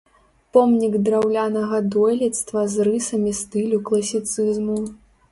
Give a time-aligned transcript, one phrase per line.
[0.55, 4.79] Помнік драўлянага дойлідства з рысамі стылю класіцызму.